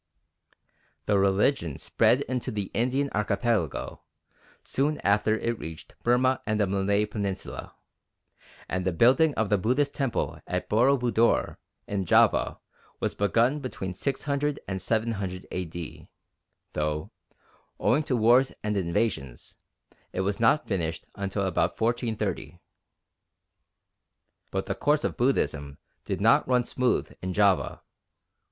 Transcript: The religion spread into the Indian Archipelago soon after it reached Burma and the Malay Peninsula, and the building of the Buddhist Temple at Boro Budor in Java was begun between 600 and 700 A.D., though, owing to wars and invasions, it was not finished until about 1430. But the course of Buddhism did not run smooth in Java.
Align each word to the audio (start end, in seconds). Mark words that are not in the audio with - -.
The 1.05 1.19
religion 1.19 1.77
spread 1.77 2.21
into 2.21 2.49
the 2.49 2.71
Indian 2.73 3.11
Archipelago 3.13 4.01
soon 4.63 4.99
after 5.01 5.37
it 5.37 5.59
reached 5.59 5.93
Burma 6.01 6.41
and 6.47 6.59
the 6.59 6.65
Malay 6.65 7.05
Peninsula, 7.05 7.75
and 8.67 8.83
the 8.83 8.93
building 8.93 9.35
of 9.35 9.49
the 9.49 9.59
Buddhist 9.59 9.93
Temple 9.93 10.41
at 10.47 10.67
Boro 10.67 10.97
Budor 10.97 11.57
in 11.87 12.05
Java 12.05 12.59
was 12.99 13.13
begun 13.13 13.59
between 13.59 13.93
600 13.93 14.59
and 14.67 14.81
700 14.81 15.47
A.D., 15.51 16.09
though, 16.73 17.11
owing 17.79 18.01
to 18.01 18.15
wars 18.17 18.51
and 18.63 18.75
invasions, 18.75 19.57
it 20.13 20.21
was 20.21 20.39
not 20.39 20.67
finished 20.67 21.05
until 21.13 21.45
about 21.45 21.79
1430. 21.79 22.59
But 24.49 24.65
the 24.65 24.73
course 24.73 25.03
of 25.03 25.15
Buddhism 25.15 25.77
did 26.05 26.19
not 26.19 26.47
run 26.47 26.63
smooth 26.63 27.15
in 27.21 27.33
Java. 27.33 27.83